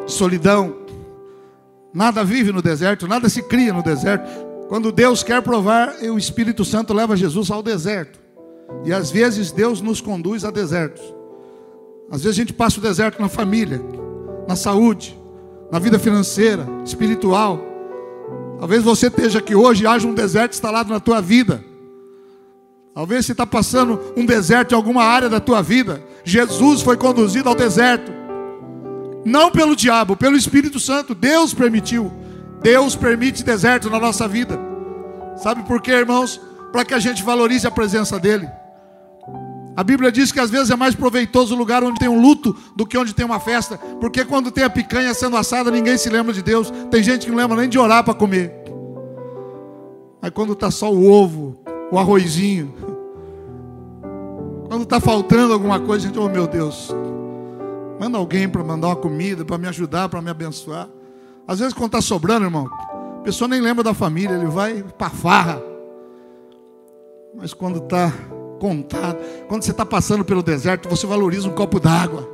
de 0.07 0.13
solidão. 0.13 0.75
Nada 1.93 2.25
vive 2.25 2.53
no 2.53 2.63
deserto, 2.63 3.07
nada 3.07 3.29
se 3.29 3.43
cria 3.43 3.73
no 3.73 3.83
deserto. 3.83 4.29
Quando 4.69 4.93
Deus 4.93 5.23
quer 5.23 5.43
provar, 5.43 5.97
o 6.03 6.19
Espírito 6.19 6.65
Santo 6.65 6.95
leva 6.95 7.17
Jesus 7.17 7.51
ao 7.51 7.63
deserto. 7.63 8.19
E 8.85 8.93
às 8.93 9.11
vezes 9.11 9.51
Deus 9.51 9.81
nos 9.81 10.01
conduz 10.01 10.45
a 10.45 10.51
desertos. 10.51 11.03
Às 12.11 12.23
vezes 12.23 12.39
a 12.39 12.41
gente 12.41 12.53
passa 12.53 12.79
o 12.79 12.83
deserto 12.83 13.21
na 13.21 13.29
família, 13.29 13.81
na 14.47 14.57
saúde, 14.57 15.19
na 15.71 15.79
vida 15.79 15.99
financeira, 15.99 16.67
espiritual. 16.85 17.61
Talvez 18.59 18.83
você 18.83 19.09
esteja 19.09 19.39
aqui 19.39 19.55
hoje 19.55 19.85
e 19.85 19.87
haja 19.87 20.09
um 20.09 20.15
deserto 20.15 20.53
instalado 20.53 20.91
na 20.91 21.01
tua 21.01 21.21
vida. 21.21 21.63
Talvez 22.99 23.27
você 23.27 23.31
está 23.31 23.47
passando 23.47 24.13
um 24.17 24.27
deserto 24.27 24.73
em 24.73 24.75
alguma 24.75 25.05
área 25.05 25.29
da 25.29 25.39
tua 25.39 25.63
vida. 25.63 26.03
Jesus 26.25 26.83
foi 26.83 26.97
conduzido 26.97 27.49
ao 27.49 27.55
deserto. 27.55 28.11
Não 29.25 29.53
pelo 29.53 29.77
diabo, 29.77 30.17
pelo 30.17 30.37
Espírito 30.37 30.81
Santo. 30.81 31.15
Deus 31.15 31.55
permitiu. 31.55 32.13
Deus 32.61 32.97
permite 32.97 33.45
deserto 33.45 33.89
na 33.89 34.01
nossa 34.01 34.27
vida. 34.27 34.59
Sabe 35.37 35.63
por 35.63 35.81
quê, 35.81 35.93
irmãos? 35.93 36.41
Para 36.73 36.85
que 36.85 36.93
a 36.93 36.99
gente 36.99 37.23
valorize 37.23 37.65
a 37.65 37.71
presença 37.71 38.19
dEle. 38.19 38.49
A 39.77 39.85
Bíblia 39.85 40.11
diz 40.11 40.33
que 40.33 40.41
às 40.41 40.51
vezes 40.51 40.69
é 40.69 40.75
mais 40.75 40.97
proveitoso 40.97 41.55
o 41.55 41.57
lugar 41.57 41.85
onde 41.85 42.01
tem 42.01 42.09
um 42.09 42.21
luto 42.21 42.57
do 42.75 42.85
que 42.85 42.99
onde 42.99 43.15
tem 43.15 43.25
uma 43.25 43.39
festa, 43.39 43.79
porque 44.01 44.25
quando 44.25 44.51
tem 44.51 44.65
a 44.65 44.71
picanha 44.71 45.15
sendo 45.15 45.37
assada, 45.37 45.71
ninguém 45.71 45.97
se 45.97 46.11
lembra 46.11 46.33
de 46.33 46.43
Deus. 46.43 46.69
Tem 46.91 47.01
gente 47.01 47.27
que 47.27 47.31
não 47.31 47.39
lembra 47.39 47.59
nem 47.59 47.69
de 47.69 47.79
orar 47.79 48.03
para 48.03 48.13
comer. 48.13 48.53
Mas 50.21 50.33
quando 50.33 50.53
está 50.55 50.69
só 50.69 50.93
o 50.93 51.09
ovo, 51.09 51.68
o 51.91 51.99
arrozinho, 51.99 52.75
quando 54.69 54.83
está 54.83 55.01
faltando 55.01 55.53
alguma 55.53 55.81
coisa, 55.81 56.05
a 56.05 56.09
gente, 56.09 56.19
oh 56.19 56.29
meu 56.29 56.47
Deus, 56.47 56.95
manda 57.99 58.19
alguém 58.19 58.49
para 58.49 58.63
mandar 58.63 58.89
uma 58.89 58.97
comida, 58.97 59.45
para 59.45 59.59
me 59.59 59.67
ajudar, 59.69 60.09
para 60.09 60.21
me 60.21 60.31
abençoar. 60.31 60.89
Às 61.47 61.61
vezes, 61.61 61.73
quando 61.73 61.87
está 61.87 62.01
sobrando, 62.01 62.45
irmão, 62.45 62.69
a 62.73 63.23
pessoa 63.23 63.49
nem 63.49 63.61
lembra 63.61 63.83
da 63.83 63.95
família, 63.95 64.35
ele 64.35 64.47
vai 64.47 64.83
para 64.83 65.09
farra. 65.09 65.63
Mas 67.35 67.55
quando 67.55 67.79
está 67.79 68.13
contado. 68.59 69.19
Quando 69.47 69.63
você 69.63 69.71
está 69.71 69.87
passando 69.87 70.25
pelo 70.25 70.43
deserto, 70.43 70.89
você 70.89 71.07
valoriza 71.07 71.49
um 71.49 71.55
copo 71.55 71.81
d'água. 71.81 72.29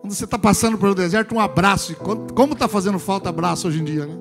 Quando 0.00 0.14
você 0.14 0.24
está 0.24 0.38
passando 0.38 0.78
pelo 0.78 0.94
deserto, 0.94 1.34
um 1.34 1.40
abraço. 1.40 1.94
Como 1.96 2.52
está 2.54 2.66
fazendo 2.66 2.98
falta 2.98 3.28
abraço 3.28 3.68
hoje 3.68 3.80
em 3.80 3.84
dia, 3.84 4.06
né? 4.06 4.16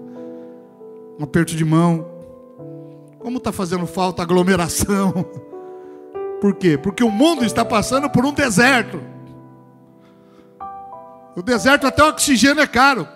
Um 1.19 1.23
aperto 1.23 1.55
de 1.55 1.63
mão. 1.63 2.10
Como 3.21 3.37
está 3.37 3.51
fazendo 3.51 3.85
falta 3.85 4.21
aglomeração. 4.21 5.25
Por 6.41 6.55
quê? 6.55 6.77
Porque 6.77 7.03
o 7.03 7.11
mundo 7.11 7.45
está 7.45 7.63
passando 7.63 8.09
por 8.09 8.25
um 8.25 8.33
deserto. 8.33 9.01
O 11.35 11.41
deserto 11.41 11.85
até 11.85 12.03
o 12.03 12.09
oxigênio 12.09 12.61
é 12.61 12.67
caro. 12.67 13.07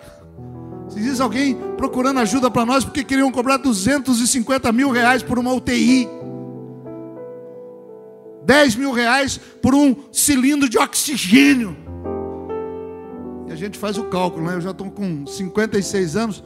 Se 0.87 0.99
diz 1.01 1.19
alguém 1.19 1.57
procurando 1.75 2.19
ajuda 2.19 2.51
para 2.51 2.65
nós 2.65 2.85
porque 2.85 3.03
queriam 3.03 3.31
cobrar 3.31 3.57
250 3.57 4.71
mil 4.71 4.91
reais 4.91 5.23
por 5.23 5.39
uma 5.39 5.51
UTI. 5.53 6.07
10 8.45 8.75
mil 8.75 8.91
reais 8.91 9.39
por 9.61 9.73
um 9.73 9.95
cilindro 10.11 10.69
de 10.69 10.77
oxigênio. 10.77 11.75
E 13.47 13.51
a 13.51 13.55
gente 13.55 13.77
faz 13.77 13.97
o 13.97 14.03
cálculo, 14.05 14.45
né? 14.45 14.55
Eu 14.55 14.61
já 14.61 14.71
estou 14.71 14.89
com 14.91 15.25
56 15.25 16.15
anos. 16.15 16.43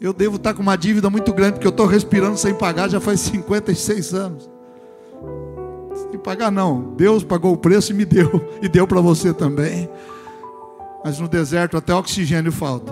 Eu 0.00 0.14
devo 0.14 0.36
estar 0.36 0.54
com 0.54 0.62
uma 0.62 0.76
dívida 0.76 1.10
muito 1.10 1.30
grande, 1.30 1.54
porque 1.54 1.66
eu 1.66 1.70
estou 1.70 1.84
respirando 1.84 2.38
sem 2.38 2.54
pagar 2.54 2.88
já 2.88 2.98
faz 2.98 3.20
56 3.20 4.14
anos. 4.14 4.50
Sem 6.10 6.18
pagar 6.18 6.50
não. 6.50 6.94
Deus 6.96 7.22
pagou 7.22 7.52
o 7.52 7.58
preço 7.58 7.92
e 7.92 7.94
me 7.94 8.06
deu. 8.06 8.48
E 8.62 8.68
deu 8.68 8.86
para 8.86 9.00
você 9.02 9.34
também. 9.34 9.90
Mas 11.04 11.18
no 11.18 11.28
deserto 11.28 11.76
até 11.76 11.94
oxigênio 11.94 12.50
falta. 12.50 12.90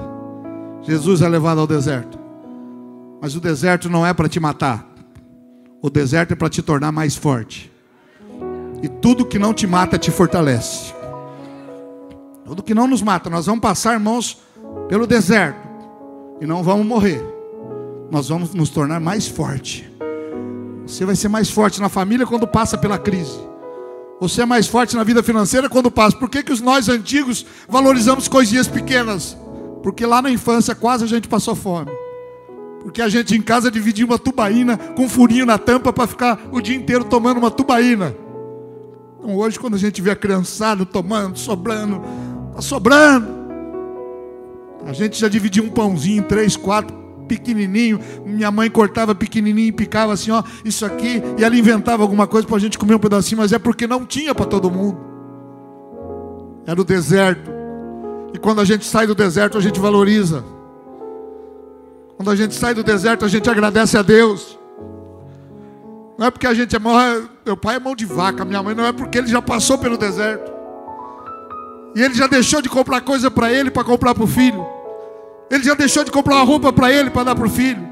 Jesus 0.83 1.23
é 1.23 1.29
levado 1.29 1.61
ao 1.63 1.67
deserto. 1.67 2.19
Mas 3.23 3.35
o 3.35 3.41
deserto 3.41 3.89
não 3.89 4.07
é 4.07 4.13
para 4.13 4.29
te 4.29 4.39
matar. 4.39 4.87
O 5.81 5.89
deserto 5.89 6.33
é 6.33 6.37
para 6.37 6.51
te 6.51 6.61
tornar 6.61 6.93
mais 6.93 7.17
forte. 7.17 7.73
E 8.83 8.89
tudo 8.89 9.25
que 9.25 9.39
não 9.39 9.55
te 9.55 9.67
mata 9.67 9.99
te 9.99 10.11
fortalece. 10.11 10.93
Tudo 12.45 12.63
que 12.63 12.75
não 12.75 12.87
nos 12.87 13.01
mata, 13.01 13.31
nós 13.31 13.47
vamos 13.47 13.63
passar, 13.63 13.95
irmãos, 13.95 14.39
pelo 14.89 15.07
deserto 15.07 15.68
e 16.41 16.47
não 16.47 16.63
vamos 16.63 16.87
morrer. 16.87 17.25
Nós 18.11 18.29
vamos 18.29 18.55
nos 18.55 18.71
tornar 18.71 19.01
mais 19.01 19.27
forte. 19.27 19.91
Você 20.87 21.05
vai 21.05 21.15
ser 21.15 21.29
mais 21.29 21.51
forte 21.51 21.81
na 21.81 21.89
família 21.89 22.27
quando 22.27 22.47
passa 22.47 22.79
pela 22.79 22.99
crise. 22.99 23.39
Você 24.21 24.43
é 24.43 24.47
mais 24.47 24.67
forte 24.67 24.97
na 24.97 25.05
vida 25.05 25.23
financeira 25.23 25.69
quando 25.69 25.91
passa. 25.91 26.17
Por 26.17 26.29
que, 26.29 26.43
que 26.43 26.53
os 26.53 26.61
nós 26.61 26.89
antigos 26.89 27.45
valorizamos 27.69 28.27
coisinhas 28.27 28.67
pequenas? 28.67 29.37
Porque 29.83 30.05
lá 30.05 30.21
na 30.21 30.31
infância 30.31 30.75
quase 30.75 31.05
a 31.05 31.07
gente 31.07 31.29
passou 31.29 31.55
fome. 31.55 31.91
Porque 32.83 33.03
a 33.03 33.09
gente 33.09 33.37
em 33.37 33.43
casa 33.43 33.71
dividia 33.71 34.05
uma 34.05 34.19
tubaína 34.19 34.77
com 34.77 35.05
um 35.05 35.09
furinho 35.09 35.45
na 35.45 35.59
tampa 35.59 35.93
para 35.93 36.07
ficar 36.07 36.41
o 36.51 36.61
dia 36.61 36.75
inteiro 36.75 37.05
tomando 37.05 37.39
uma 37.39 37.51
tubaína. 37.51 38.15
Então 39.19 39.37
hoje, 39.37 39.59
quando 39.59 39.75
a 39.75 39.79
gente 39.79 40.01
vê 40.01 40.11
a 40.11 40.17
criançada 40.17 40.87
tomando, 40.87 41.39
sobrando, 41.39 42.03
está 42.51 42.63
sobrando. 42.63 43.38
A 44.87 44.93
gente 44.93 45.19
já 45.19 45.29
dividia 45.29 45.63
um 45.63 45.69
pãozinho, 45.69 46.23
três, 46.23 46.57
quatro, 46.57 46.97
pequenininho. 47.29 48.01
Minha 48.25 48.51
mãe 48.51 48.71
cortava 48.71 49.15
pequenininho 49.15 49.69
e 49.69 49.73
picava 49.73 50.13
assim, 50.13 50.31
ó, 50.31 50.43
isso 50.65 50.85
aqui. 50.85 51.23
E 51.39 51.45
ela 51.45 51.57
inventava 51.57 52.03
alguma 52.03 52.27
coisa 52.27 52.47
para 52.47 52.57
a 52.57 52.61
gente 52.61 52.79
comer 52.79 52.95
um 52.95 52.99
pedacinho, 52.99 53.41
mas 53.41 53.53
é 53.53 53.59
porque 53.59 53.87
não 53.87 54.05
tinha 54.05 54.35
para 54.35 54.47
todo 54.47 54.71
mundo. 54.71 54.99
Era 56.67 56.81
o 56.81 56.85
deserto. 56.85 57.51
E 58.33 58.39
quando 58.39 58.61
a 58.61 58.65
gente 58.65 58.85
sai 58.85 59.07
do 59.07 59.15
deserto, 59.15 59.57
a 59.57 59.61
gente 59.61 59.79
valoriza. 59.79 60.45
Quando 62.17 62.31
a 62.31 62.37
gente 62.37 62.55
sai 62.55 62.75
do 62.75 62.83
deserto, 62.83 63.25
a 63.25 63.29
gente 63.29 63.49
agradece 63.49 63.97
a 63.97 64.03
Deus. 64.03 64.59
Não 66.19 66.27
é 66.27 66.31
porque 66.31 66.49
a 66.49 66.55
gente 66.55 66.75
é 66.75 66.79
mão, 66.79 66.95
meu 67.47 67.57
pai 67.57 67.77
é 67.77 67.79
mão 67.79 67.95
de 67.95 68.05
vaca, 68.05 68.45
minha 68.45 68.61
mãe 68.61 68.75
não 68.75 68.85
é 68.85 68.93
porque 68.93 69.19
ele 69.19 69.29
já 69.29 69.41
passou 69.41 69.79
pelo 69.79 69.97
deserto. 69.97 70.58
E 71.95 72.03
ele 72.03 72.15
já 72.15 72.27
deixou 72.27 72.61
de 72.63 72.69
comprar 72.69 73.01
coisa 73.01 73.31
para 73.31 73.53
ele 73.53 73.71
para 73.71 73.85
comprar 73.85 74.15
para 74.15 74.25
o 74.25 74.27
filho. 74.27 74.67
Ele 75.51 75.63
já 75.65 75.75
deixou 75.75 76.05
de 76.05 76.11
comprar 76.11 76.37
uma 76.37 76.45
roupa 76.45 76.73
para 76.73 76.93
ele 76.93 77.11
para 77.11 77.25
dar 77.25 77.35
para 77.35 77.47
o 77.47 77.51
filho. 77.51 77.89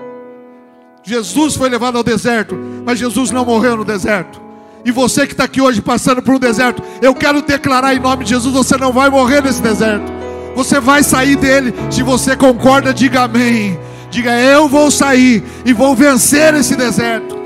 Jesus 1.02 1.54
foi 1.54 1.68
levado 1.68 1.96
ao 1.96 2.04
deserto, 2.04 2.56
mas 2.84 2.98
Jesus 2.98 3.30
não 3.30 3.44
morreu 3.44 3.76
no 3.76 3.84
deserto. 3.84 4.40
E 4.84 4.90
você 4.90 5.26
que 5.26 5.32
está 5.32 5.44
aqui 5.44 5.60
hoje 5.60 5.80
passando 5.80 6.22
por 6.22 6.34
um 6.34 6.38
deserto, 6.38 6.82
eu 7.00 7.14
quero 7.14 7.42
declarar 7.42 7.94
em 7.94 8.00
nome 8.00 8.24
de 8.24 8.30
Jesus: 8.30 8.54
você 8.54 8.76
não 8.76 8.92
vai 8.92 9.08
morrer 9.08 9.42
nesse 9.42 9.62
deserto. 9.62 10.12
Você 10.54 10.80
vai 10.80 11.02
sair 11.02 11.36
dele. 11.36 11.74
Se 11.90 12.02
você 12.02 12.36
concorda, 12.36 12.92
diga 12.92 13.22
amém. 13.22 13.78
Diga 14.10 14.32
eu 14.40 14.68
vou 14.68 14.90
sair 14.90 15.42
e 15.64 15.72
vou 15.72 15.94
vencer 15.94 16.54
esse 16.54 16.74
deserto. 16.74 17.36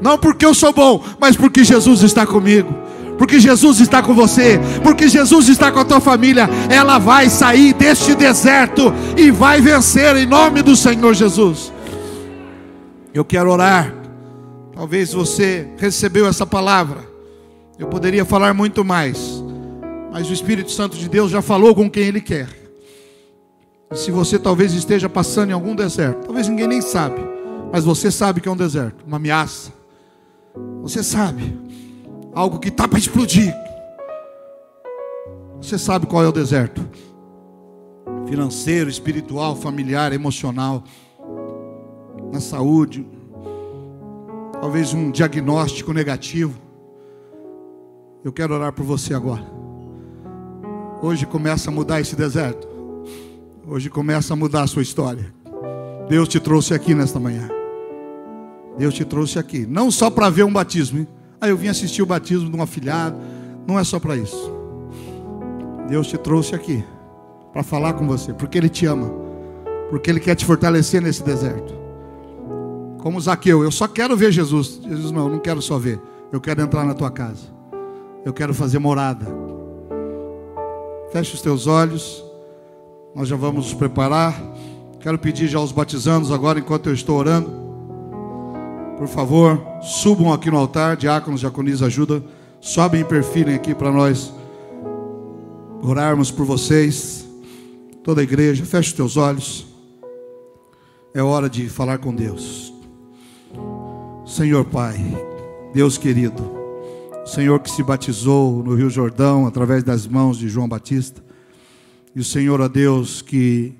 Não 0.00 0.18
porque 0.18 0.44
eu 0.44 0.54
sou 0.54 0.72
bom, 0.72 1.02
mas 1.20 1.36
porque 1.36 1.64
Jesus 1.64 2.02
está 2.02 2.26
comigo. 2.26 2.74
Porque 3.18 3.40
Jesus 3.40 3.80
está 3.80 4.02
com 4.02 4.14
você, 4.14 4.60
porque 4.82 5.08
Jesus 5.08 5.48
está 5.48 5.72
com 5.72 5.80
a 5.80 5.84
tua 5.84 6.00
família, 6.00 6.48
ela 6.68 6.98
vai 6.98 7.30
sair 7.30 7.72
deste 7.72 8.14
deserto 8.14 8.92
e 9.16 9.30
vai 9.30 9.60
vencer 9.60 10.16
em 10.16 10.26
nome 10.26 10.62
do 10.62 10.76
Senhor 10.76 11.14
Jesus. 11.14 11.72
Eu 13.14 13.24
quero 13.24 13.50
orar. 13.50 13.94
Talvez 14.74 15.14
você 15.14 15.68
recebeu 15.78 16.26
essa 16.26 16.44
palavra. 16.44 17.00
Eu 17.78 17.86
poderia 17.86 18.24
falar 18.24 18.52
muito 18.52 18.84
mais, 18.84 19.42
mas 20.12 20.28
o 20.28 20.32
Espírito 20.32 20.70
Santo 20.70 20.96
de 20.96 21.08
Deus 21.08 21.30
já 21.30 21.40
falou 21.40 21.74
com 21.74 21.90
quem 21.90 22.04
Ele 22.04 22.20
quer. 22.20 22.48
E 23.90 23.96
se 23.96 24.10
você 24.10 24.38
talvez 24.38 24.74
esteja 24.74 25.08
passando 25.08 25.50
em 25.50 25.52
algum 25.52 25.74
deserto, 25.74 26.26
talvez 26.26 26.48
ninguém 26.48 26.66
nem 26.66 26.80
sabe, 26.82 27.20
mas 27.72 27.84
você 27.84 28.10
sabe 28.10 28.40
que 28.40 28.48
é 28.48 28.52
um 28.52 28.56
deserto, 28.56 29.04
uma 29.06 29.16
ameaça. 29.16 29.72
Você 30.82 31.02
sabe, 31.02 31.56
algo 32.36 32.58
que 32.58 32.68
está 32.68 32.86
para 32.86 32.98
explodir. 32.98 33.54
Você 35.58 35.78
sabe 35.78 36.06
qual 36.06 36.22
é 36.22 36.28
o 36.28 36.32
deserto? 36.32 36.86
Financeiro, 38.28 38.90
espiritual, 38.90 39.56
familiar, 39.56 40.12
emocional 40.12 40.84
na 42.30 42.38
saúde, 42.38 43.06
talvez 44.60 44.92
um 44.92 45.10
diagnóstico 45.10 45.94
negativo. 45.94 46.60
Eu 48.22 48.32
quero 48.32 48.52
orar 48.52 48.72
por 48.72 48.84
você 48.84 49.14
agora. 49.14 49.46
Hoje 51.00 51.24
começa 51.24 51.70
a 51.70 51.72
mudar 51.72 52.00
esse 52.00 52.14
deserto. 52.14 52.68
Hoje 53.66 53.88
começa 53.88 54.34
a 54.34 54.36
mudar 54.36 54.62
a 54.62 54.66
sua 54.66 54.82
história. 54.82 55.32
Deus 56.08 56.28
te 56.28 56.38
trouxe 56.38 56.74
aqui 56.74 56.94
nesta 56.94 57.18
manhã. 57.18 57.48
Deus 58.76 58.92
te 58.92 59.06
trouxe 59.06 59.38
aqui, 59.38 59.64
não 59.66 59.90
só 59.90 60.10
para 60.10 60.28
ver 60.28 60.44
um 60.44 60.52
batismo. 60.52 60.98
Hein? 60.98 61.08
Ah, 61.40 61.48
eu 61.48 61.56
vim 61.56 61.68
assistir 61.68 62.02
o 62.02 62.06
batismo 62.06 62.50
de 62.50 62.56
um 62.56 62.62
afilhado. 62.62 63.16
Não 63.66 63.78
é 63.78 63.84
só 63.84 63.98
para 63.98 64.16
isso. 64.16 64.52
Deus 65.88 66.06
te 66.06 66.16
trouxe 66.18 66.54
aqui 66.54 66.84
para 67.52 67.62
falar 67.62 67.94
com 67.94 68.06
você, 68.06 68.32
porque 68.32 68.58
Ele 68.58 68.68
te 68.68 68.86
ama, 68.86 69.10
porque 69.90 70.10
Ele 70.10 70.20
quer 70.20 70.34
te 70.34 70.44
fortalecer 70.44 71.00
nesse 71.00 71.22
deserto. 71.22 71.74
Como 72.98 73.20
Zaqueu, 73.20 73.62
eu 73.62 73.70
só 73.70 73.86
quero 73.86 74.16
ver 74.16 74.32
Jesus. 74.32 74.80
Jesus, 74.82 75.12
não, 75.12 75.26
eu 75.26 75.32
não 75.32 75.38
quero 75.38 75.62
só 75.62 75.78
ver. 75.78 76.00
Eu 76.32 76.40
quero 76.40 76.60
entrar 76.60 76.84
na 76.84 76.92
tua 76.92 77.10
casa. 77.10 77.46
Eu 78.24 78.32
quero 78.32 78.52
fazer 78.52 78.78
morada. 78.78 79.26
Feche 81.12 81.34
os 81.34 81.40
teus 81.40 81.66
olhos. 81.66 82.24
Nós 83.14 83.28
já 83.28 83.36
vamos 83.36 83.66
nos 83.66 83.74
preparar. 83.74 84.34
Quero 84.98 85.18
pedir 85.18 85.46
já 85.46 85.58
aos 85.58 85.70
batizandos 85.70 86.32
agora, 86.32 86.58
enquanto 86.58 86.88
eu 86.88 86.94
estou 86.94 87.16
orando. 87.16 87.65
Por 88.96 89.08
favor, 89.08 89.62
subam 89.82 90.32
aqui 90.32 90.50
no 90.50 90.56
altar. 90.56 90.96
Diáconos, 90.96 91.40
diaconis, 91.40 91.82
ajuda. 91.82 92.22
Sobem 92.60 93.02
e 93.02 93.04
perfilem 93.04 93.54
aqui 93.54 93.74
para 93.74 93.92
nós 93.92 94.32
orarmos 95.82 96.30
por 96.30 96.46
vocês. 96.46 97.26
Toda 98.02 98.20
a 98.20 98.24
igreja, 98.24 98.64
feche 98.64 98.90
os 98.90 98.94
teus 98.94 99.16
olhos. 99.16 99.66
É 101.12 101.22
hora 101.22 101.48
de 101.48 101.68
falar 101.68 101.98
com 101.98 102.14
Deus. 102.14 102.72
Senhor 104.26 104.64
Pai, 104.64 104.96
Deus 105.72 105.96
querido, 105.96 106.52
Senhor 107.24 107.60
que 107.60 107.70
se 107.70 107.82
batizou 107.82 108.62
no 108.62 108.74
Rio 108.74 108.90
Jordão 108.90 109.46
através 109.46 109.84
das 109.84 110.06
mãos 110.06 110.36
de 110.36 110.48
João 110.48 110.68
Batista, 110.68 111.24
e 112.14 112.20
o 112.20 112.24
Senhor, 112.24 112.60
a 112.60 112.68
Deus, 112.68 113.22
que 113.22 113.72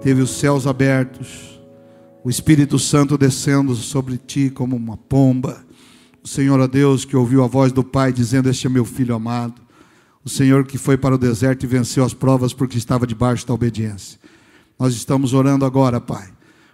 teve 0.00 0.22
os 0.22 0.30
céus 0.30 0.66
abertos, 0.66 1.57
o 2.24 2.30
Espírito 2.30 2.78
Santo 2.78 3.16
descendo 3.16 3.74
sobre 3.74 4.18
ti 4.18 4.50
como 4.50 4.76
uma 4.76 4.96
pomba, 4.96 5.64
o 6.22 6.28
Senhor, 6.28 6.60
a 6.60 6.66
Deus, 6.66 7.04
que 7.04 7.16
ouviu 7.16 7.42
a 7.42 7.46
voz 7.46 7.72
do 7.72 7.84
Pai 7.84 8.12
dizendo: 8.12 8.48
Este 8.48 8.66
é 8.66 8.70
meu 8.70 8.84
filho 8.84 9.14
amado, 9.14 9.62
o 10.24 10.28
Senhor 10.28 10.66
que 10.66 10.76
foi 10.76 10.96
para 10.96 11.14
o 11.14 11.18
deserto 11.18 11.64
e 11.64 11.66
venceu 11.66 12.04
as 12.04 12.12
provas 12.12 12.52
porque 12.52 12.76
estava 12.76 13.06
debaixo 13.06 13.46
da 13.46 13.54
obediência. 13.54 14.18
Nós 14.78 14.94
estamos 14.94 15.32
orando 15.32 15.64
agora, 15.64 16.00
Pai, 16.00 16.28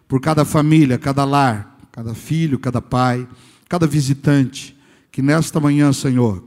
por 0.08 0.20
cada 0.20 0.44
família, 0.44 0.98
cada 0.98 1.24
lar, 1.24 1.78
cada 1.92 2.14
filho, 2.14 2.58
cada 2.58 2.82
pai, 2.82 3.28
cada 3.68 3.86
visitante 3.86 4.76
que 5.12 5.22
nesta 5.22 5.60
manhã, 5.60 5.92
Senhor, 5.92 6.42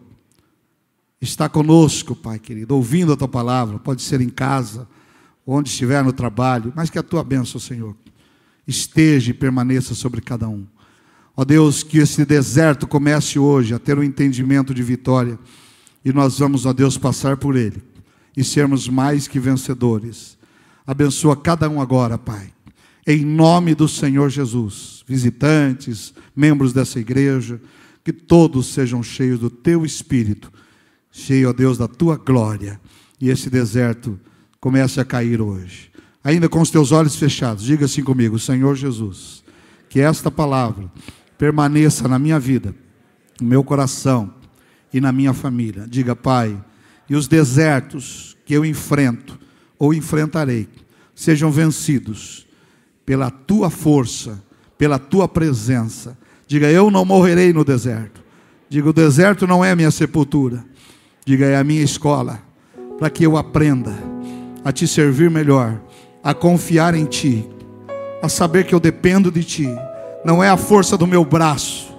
está 1.22 1.48
conosco, 1.48 2.16
Pai 2.16 2.38
querido, 2.38 2.76
ouvindo 2.76 3.14
a 3.14 3.18
tua 3.18 3.28
palavra, 3.28 3.80
pode 3.80 4.02
ser 4.02 4.20
em 4.20 4.30
casa, 4.30 4.88
onde 5.46 5.70
estiver 5.70 6.04
no 6.04 6.12
trabalho, 6.12 6.74
mas 6.76 6.90
que 6.90 7.00
a 7.00 7.04
tua 7.04 7.24
bênção, 7.24 7.62
Senhor, 7.62 7.96
esteja 8.68 9.32
e 9.32 9.34
permaneça 9.34 9.96
sobre 9.96 10.22
cada 10.22 10.48
um. 10.48 10.66
Ó 11.36 11.46
Deus, 11.46 11.84
que 11.84 12.00
esse 12.00 12.26
deserto 12.26 12.88
comece 12.88 13.40
hoje 13.40 13.74
a 13.74 13.80
ter 13.80 13.98
um 13.98 14.04
entendimento 14.04 14.74
de 14.74 14.84
vitória 14.84 15.38
e 16.04 16.12
nós 16.12 16.40
vamos, 16.40 16.66
ó 16.66 16.74
Deus, 16.74 16.98
passar 16.98 17.38
por 17.38 17.56
ele 17.56 17.82
e 18.36 18.44
sermos 18.44 18.88
mais 18.88 19.28
que 19.28 19.40
vencedores. 19.40 20.38
Abençoa 20.86 21.36
cada 21.36 21.70
um 21.70 21.82
agora, 21.82 22.18
Pai 22.18 22.52
em 23.08 23.24
nome 23.24 23.74
do 23.74 23.88
Senhor 23.88 24.30
Jesus. 24.30 25.02
Visitantes, 25.08 26.14
membros 26.36 26.74
dessa 26.74 27.00
igreja, 27.00 27.62
que 28.04 28.12
todos 28.12 28.68
sejam 28.68 29.02
cheios 29.02 29.40
do 29.40 29.50
teu 29.50 29.86
espírito, 29.86 30.52
cheio, 31.10 31.50
ó 31.50 31.54
Deus, 31.54 31.78
da 31.78 31.88
tua 31.88 32.18
glória. 32.18 32.80
E 33.20 33.30
esse 33.30 33.50
deserto 33.50 34.20
comece 34.60 35.00
a 35.00 35.06
cair 35.06 35.42
hoje. 35.42 35.90
Ainda 36.28 36.50
com 36.50 36.60
os 36.60 36.70
teus 36.70 36.92
olhos 36.92 37.16
fechados, 37.16 37.64
diga 37.64 37.86
assim 37.86 38.04
comigo: 38.04 38.38
Senhor 38.38 38.76
Jesus, 38.76 39.46
que 39.88 40.02
esta 40.02 40.30
palavra 40.30 40.92
permaneça 41.38 42.06
na 42.06 42.20
minha 42.20 42.38
vida, 42.38 42.76
no 43.40 43.48
meu 43.48 43.64
coração 43.64 44.34
e 44.94 45.00
na 45.00 45.14
minha 45.14 45.34
família. 45.34 45.88
Diga, 45.88 46.18
Pai, 46.18 46.62
e 47.10 47.16
os 47.16 47.30
desertos 47.30 48.36
que 48.46 48.54
eu 48.54 48.66
enfrento 48.66 49.40
ou 49.80 49.94
enfrentarei 49.94 50.68
sejam 51.16 51.50
vencidos 51.50 52.46
pela 53.06 53.32
tua 53.32 53.70
força, 53.70 54.44
pela 54.78 55.00
tua 55.00 55.30
presença. 55.30 56.18
Diga, 56.46 56.70
eu 56.70 56.92
não 56.92 57.06
morrerei 57.06 57.54
no 57.54 57.64
deserto. 57.64 58.22
Diga, 58.68 58.90
o 58.90 58.94
deserto 58.94 59.48
não 59.48 59.64
é 59.64 59.72
a 59.72 59.78
minha 59.78 59.92
sepultura. 59.92 60.66
Diga, 61.26 61.46
é 61.46 61.56
a 61.56 61.64
minha 61.64 61.84
escola, 61.84 62.44
para 63.00 63.10
que 63.10 63.26
eu 63.26 63.38
aprenda 63.38 63.96
a 64.62 64.74
te 64.74 64.86
servir 64.86 65.32
melhor, 65.32 65.87
a 66.24 66.34
confiar 66.34 66.96
em 66.96 67.06
ti, 67.06 67.48
a 68.22 68.30
saber 68.30 68.66
que 68.66 68.74
eu 68.74 68.80
dependo 68.80 69.32
de 69.32 69.44
ti. 69.44 69.70
Não 70.26 70.44
é 70.44 70.50
a 70.50 70.58
força 70.58 70.98
do 70.98 71.08
meu 71.08 71.24
braço, 71.24 71.96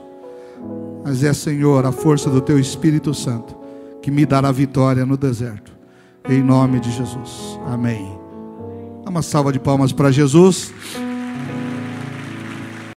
mas 1.05 1.23
é, 1.25 1.33
Senhor, 1.33 1.87
a 1.87 1.93
força 1.93 2.29
do 2.29 2.41
teu 2.41 2.59
Espírito 2.59 3.15
Santo 3.15 3.57
que 4.03 4.11
me 4.11 4.25
dará 4.25 4.53
vitória 4.53 5.05
no 5.05 5.17
deserto. 5.17 5.73
Em 6.29 6.43
nome 6.43 6.81
de 6.81 6.91
Jesus. 6.91 7.59
Amém. 7.67 8.19
Uma 9.07 9.23
salva 9.23 9.53
de 9.53 9.59
palmas 9.59 9.93
para 9.93 10.11
Jesus. 10.11 10.73